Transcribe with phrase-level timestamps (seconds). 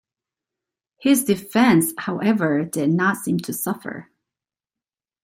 [0.99, 4.09] His defense, however, did not seem to suffer.